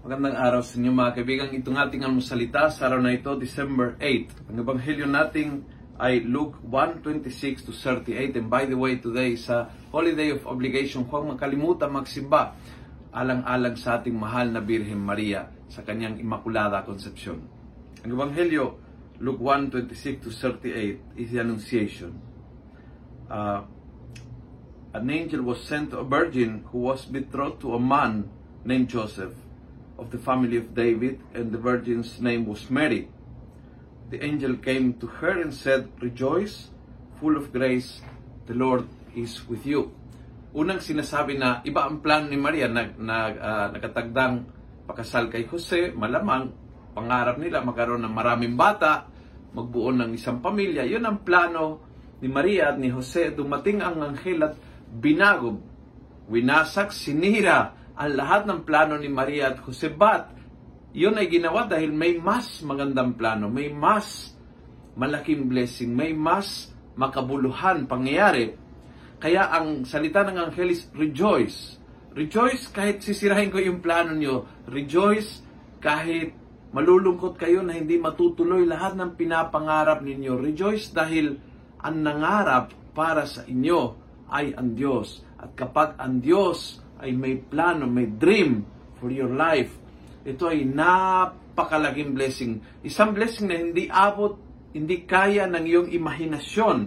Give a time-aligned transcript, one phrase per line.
[0.00, 1.52] Magandang araw sa inyo mga kaibigan.
[1.52, 4.48] Itong ating almusalita sa araw na ito, December 8.
[4.48, 5.60] Ang ebanghelyo natin
[6.00, 8.40] ay Luke 1:26 to 38.
[8.40, 12.56] And by the way, today sa holiday of obligation, huwag makalimutan magsimba
[13.12, 17.44] alang-alang sa ating mahal na Birhen Maria sa kanyang Immaculada Concepcion.
[18.00, 18.80] Ang ebanghelyo,
[19.20, 22.16] Luke 1:26 to 38 is the Annunciation.
[23.28, 23.68] Uh,
[24.96, 28.32] an angel was sent to a virgin who was betrothed to a man
[28.64, 29.49] named Joseph
[30.00, 33.12] of the family of David, and the virgin's name was Mary.
[34.08, 36.72] The angel came to her and said, Rejoice,
[37.20, 38.00] full of grace,
[38.48, 39.92] the Lord is with you.
[40.56, 44.48] Unang sinasabi na iba ang plan ni Maria na, na uh, nakatagdang
[44.88, 46.50] pakasal kay Jose, malamang
[46.90, 49.06] pangarap nila magkaroon ng maraming bata,
[49.54, 50.82] magbuo ng isang pamilya.
[50.82, 51.86] Yun ang plano
[52.18, 53.30] ni Maria at ni Jose.
[53.30, 54.58] Dumating ang anghel at
[54.90, 55.62] binagob,
[56.26, 59.92] winasak, sinira ang lahat ng plano ni Maria at Jose.
[59.92, 60.32] But,
[60.96, 64.32] yun ay ginawa dahil may mas magandang plano, may mas
[64.96, 68.56] malaking blessing, may mas makabuluhan pangyayari.
[69.20, 71.76] Kaya ang salita ng anghel is rejoice.
[72.16, 74.48] Rejoice kahit sisirahin ko yung plano nyo.
[74.64, 75.44] Rejoice
[75.78, 76.32] kahit
[76.72, 80.40] malulungkot kayo na hindi matutuloy lahat ng pinapangarap ninyo.
[80.40, 81.36] Rejoice dahil
[81.84, 83.94] ang nangarap para sa inyo
[84.32, 85.20] ay ang Diyos.
[85.36, 88.64] At kapag ang Diyos ay may plano, may dream
[89.00, 89.72] for your life.
[90.22, 92.60] Ito ay napakalaking blessing.
[92.84, 94.36] Isang blessing na hindi abot,
[94.76, 96.78] hindi kaya ng iyong imahinasyon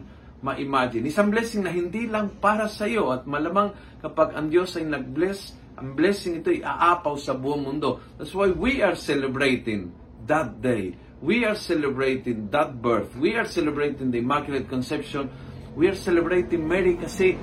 [0.43, 1.07] ma-imagine.
[1.07, 5.55] Isang blessing na hindi lang para sa iyo at malamang kapag ang Diyos ay nag-bless,
[5.79, 8.03] ang blessing ito ay aapaw sa buong mundo.
[8.19, 9.95] That's why we are celebrating
[10.27, 10.99] that day.
[11.23, 13.15] We are celebrating that birth.
[13.15, 15.31] We are celebrating the Immaculate Conception.
[15.73, 17.39] We are celebrating Mary kasi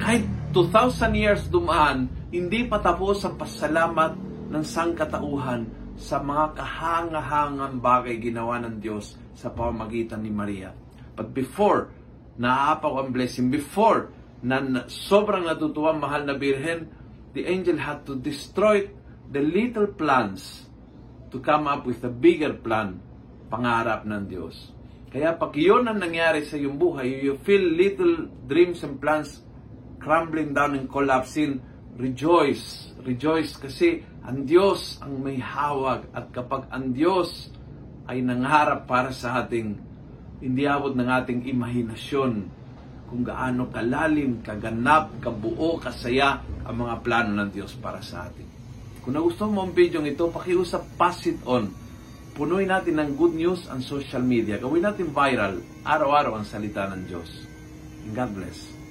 [0.00, 0.24] kahit
[0.54, 4.14] 2,000 years dumaan, hindi pa tapos ang pasalamat
[4.54, 5.66] ng sangkatauhan
[5.98, 10.70] sa mga kahangahangang bagay ginawa ng Diyos sa pamamagitan ni Maria.
[11.18, 11.90] But before
[12.38, 14.14] naapaw ang blessing, before
[14.46, 16.86] na sobrang natutuwa mahal na Birhen,
[17.34, 18.86] the angel had to destroy
[19.34, 20.70] the little plans
[21.34, 23.02] to come up with a bigger plan,
[23.50, 24.70] pangarap ng Diyos.
[25.10, 29.42] Kaya pag yun ang nangyari sa iyong buhay, you feel little dreams and plans
[30.04, 31.64] crumbling down and collapsing,
[31.96, 32.92] rejoice.
[33.00, 37.48] Rejoice kasi ang Diyos ang may hawag at kapag ang Diyos
[38.04, 39.80] ay nangarap para sa ating
[40.44, 42.32] hindi abot ng ating imahinasyon
[43.08, 48.44] kung gaano kalalim, kaganap, kabuo, kasaya ang mga plano ng Diyos para sa atin.
[49.00, 51.72] Kung nagustuhan mo ang video ito, pakiusap, pass it on.
[52.36, 54.56] Punuin natin ng good news ang social media.
[54.60, 57.28] Gawin natin viral, araw-araw ang salita ng Diyos.
[58.08, 58.83] And God bless.